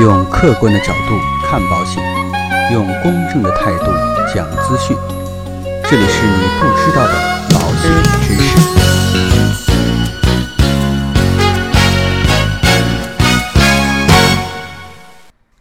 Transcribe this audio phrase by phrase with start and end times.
[0.00, 2.00] 用客观的角度看保险，
[2.72, 3.86] 用公正的态度
[4.32, 4.96] 讲资讯。
[5.90, 7.14] 这里是你不知道的
[7.52, 7.90] 保险
[8.22, 8.56] 知识。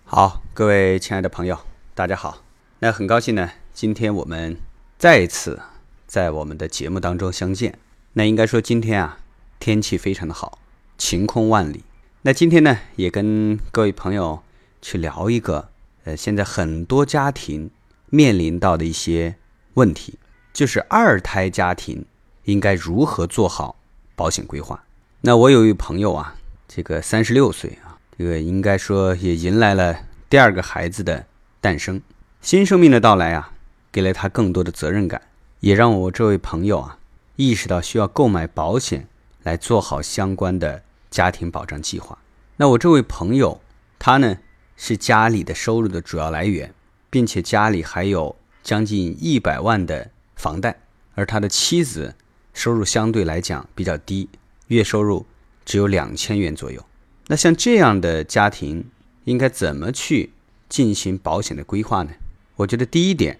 [0.05, 1.57] 好，各位亲爱的朋友，
[1.95, 2.37] 大家好。
[2.77, 4.55] 那很高兴呢，今天我们
[4.99, 5.59] 再一次
[6.05, 7.79] 在我们的节目当中相见。
[8.13, 9.17] 那应该说今天啊，
[9.59, 10.59] 天气非常的好，
[10.95, 11.83] 晴空万里。
[12.27, 14.43] 那今天呢，也跟各位朋友
[14.81, 15.69] 去聊一个，
[16.03, 17.71] 呃，现在很多家庭
[18.09, 19.37] 面临到的一些
[19.75, 20.19] 问题，
[20.51, 22.03] 就是二胎家庭
[22.43, 23.77] 应该如何做好
[24.13, 24.83] 保险规划。
[25.21, 26.35] 那我有一位朋友啊，
[26.67, 29.97] 这个三十六岁啊，这个应该说也迎来了
[30.29, 31.25] 第二个孩子的
[31.61, 32.01] 诞生，
[32.41, 33.53] 新生命的到来啊，
[33.89, 35.21] 给了他更多的责任感，
[35.61, 36.99] 也让我这位朋友啊
[37.37, 39.07] 意识到需要购买保险
[39.43, 40.83] 来做好相关的。
[41.09, 42.17] 家庭保障计划。
[42.57, 43.61] 那我这位朋友，
[43.99, 44.37] 他呢
[44.75, 46.73] 是家里的收入的主要来源，
[47.09, 50.79] 并且家里还有将近一百万的房贷，
[51.15, 52.15] 而他的妻子
[52.53, 54.29] 收入相对来讲比较低，
[54.67, 55.25] 月收入
[55.65, 56.83] 只有两千元左右。
[57.27, 58.89] 那像这样的家庭，
[59.25, 60.31] 应该怎么去
[60.67, 62.11] 进行保险的规划呢？
[62.55, 63.39] 我觉得第一点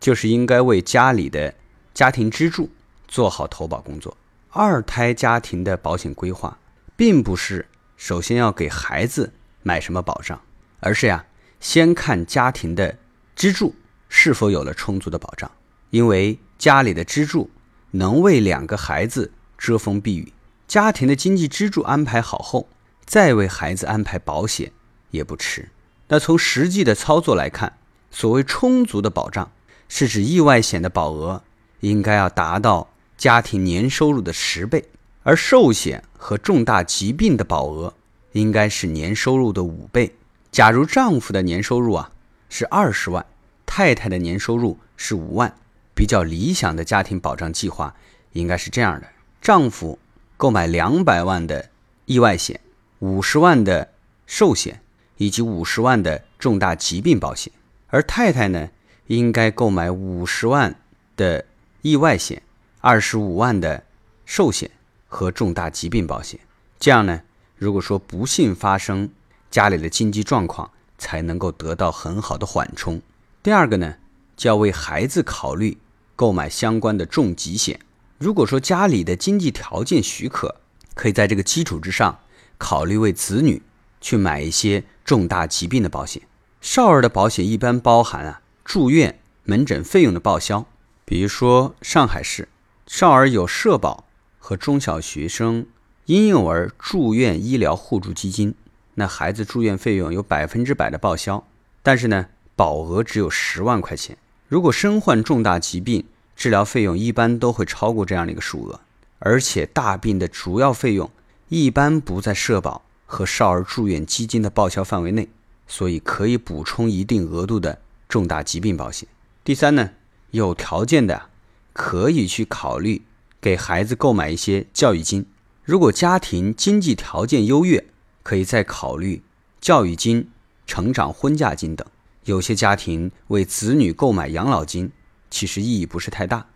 [0.00, 1.54] 就是应该为家里的
[1.94, 2.68] 家庭支柱
[3.06, 4.16] 做好投保工作。
[4.50, 6.58] 二胎家庭的保险规划。
[6.96, 10.40] 并不是首先要给孩子买什么保障，
[10.80, 11.26] 而是呀，
[11.60, 12.96] 先看家庭的
[13.34, 13.74] 支柱
[14.08, 15.50] 是否有了充足的保障。
[15.90, 17.50] 因为家里的支柱
[17.92, 20.32] 能为两个孩子遮风避雨，
[20.66, 22.68] 家庭的经济支柱安排好后，
[23.04, 24.72] 再为孩子安排保险
[25.10, 25.68] 也不迟。
[26.08, 27.78] 那从实际的操作来看，
[28.10, 29.50] 所谓充足的保障，
[29.88, 31.42] 是指意外险的保额
[31.80, 34.84] 应该要达到家庭年收入的十倍。
[35.26, 37.92] 而寿险和重大疾病的保额
[38.30, 40.14] 应该是年收入的五倍。
[40.52, 42.12] 假如丈夫的年收入啊
[42.48, 43.26] 是二十万，
[43.66, 45.52] 太太的年收入是五万，
[45.96, 47.92] 比较理想的家庭保障计划
[48.34, 49.08] 应该是这样的：
[49.42, 49.98] 丈夫
[50.36, 51.70] 购买两百万的
[52.04, 52.60] 意外险、
[53.00, 53.88] 五十万的
[54.28, 54.80] 寿险
[55.16, 57.52] 以及五十万的重大疾病保险，
[57.88, 58.68] 而太太呢
[59.08, 60.76] 应该购买五十万
[61.16, 61.44] 的
[61.82, 62.40] 意外险、
[62.80, 63.82] 二十五万的
[64.24, 64.70] 寿险。
[65.16, 66.38] 和重大疾病保险，
[66.78, 67.22] 这样呢，
[67.56, 69.08] 如果说不幸发生，
[69.50, 73.00] 家里的经济状况才能够得到很好的缓冲。
[73.42, 73.94] 第二个呢，
[74.36, 75.78] 就要为孩子考虑
[76.14, 77.80] 购买相关的重疾险。
[78.18, 80.56] 如果说家里的经济条件许可，
[80.94, 82.18] 可以在这个基础之上，
[82.58, 83.62] 考虑为子女
[84.02, 86.20] 去买一些重大疾病的保险。
[86.60, 90.66] 少儿的保险一般包含啊住院门诊费用的报销，
[91.06, 92.50] 比如说上海市
[92.86, 94.04] 少儿有社保。
[94.46, 95.66] 和中小学生
[96.04, 98.54] 婴幼儿住院医疗互助基金，
[98.94, 101.44] 那孩子住院费用有百分之百的报销，
[101.82, 104.16] 但是呢，保额只有十万块钱。
[104.46, 108.78] 如果身患重大疾病，治疗费用一般都会超过这样的一个数额，
[109.18, 111.10] 而且大病的主要费用
[111.48, 115.28] 一般不在社保和少儿住院基金的报销范围内，
[115.66, 119.08] 所以可以补充一定额度的重大疾病保险。
[119.42, 119.90] 第三呢，
[120.30, 121.30] 有条件的
[121.72, 123.02] 可以去考虑。
[123.46, 125.24] 给孩子购买一些教育金，
[125.62, 127.86] 如果家庭经济条件优越，
[128.24, 129.22] 可以再考虑
[129.60, 130.28] 教育金、
[130.66, 131.86] 成长婚嫁金等。
[132.24, 134.90] 有些家庭为子女购买养老金，
[135.30, 136.48] 其实意义不是太大。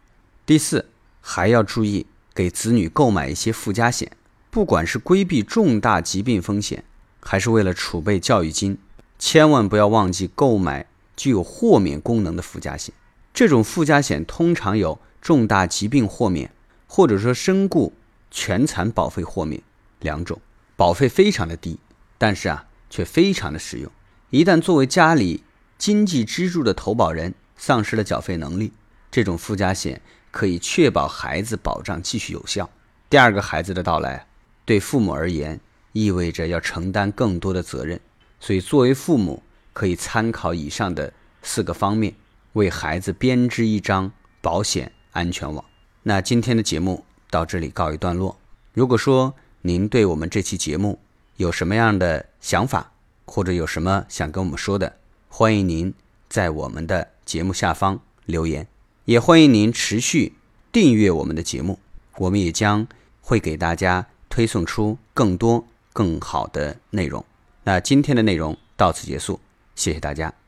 [0.45, 0.89] 第四，
[1.21, 4.11] 还要注意给子女购买一些附加险，
[4.51, 6.83] 不管是规避重大疾病风险，
[7.21, 8.77] 还是为了储备教育金，
[9.17, 10.87] 千万不要忘记购买
[11.17, 12.93] 具有豁免功能的附加险。
[13.33, 16.51] 这种附加险通常有重大疾病豁免。
[16.93, 17.93] 或者说身故
[18.33, 19.62] 全残保费豁免
[20.01, 20.41] 两种，
[20.75, 21.78] 保费非常的低，
[22.19, 23.89] 但是啊却非常的实用。
[24.31, 25.45] 一旦作为家里
[25.78, 28.73] 经济支柱的投保人丧失了缴费能力，
[29.09, 30.03] 这种附加险
[30.33, 32.69] 可以确保孩子保障继续有效。
[33.09, 34.27] 第二个孩子的到来
[34.65, 35.61] 对父母而言
[35.93, 38.01] 意味着要承担更多的责任，
[38.41, 39.41] 所以作为父母
[39.72, 42.13] 可以参考以上的四个方面，
[42.54, 44.10] 为孩子编织一张
[44.43, 45.65] 保险安全网。
[46.02, 48.36] 那今天的节目到这里告一段落。
[48.72, 50.98] 如果说您对我们这期节目
[51.36, 52.92] 有什么样的想法，
[53.26, 54.97] 或者有什么想跟我们说的，
[55.28, 55.92] 欢迎您
[56.28, 58.66] 在我们的节目下方留言，
[59.04, 60.32] 也欢迎您持续
[60.72, 61.78] 订阅我们的节目，
[62.16, 62.86] 我们也将
[63.20, 67.22] 会给大家推送出更多更好的内容。
[67.64, 69.38] 那今天的内容到此结束，
[69.74, 70.40] 谢谢大家。